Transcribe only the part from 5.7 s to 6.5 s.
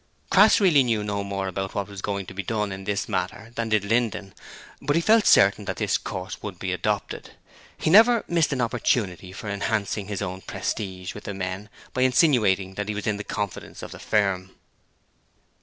this course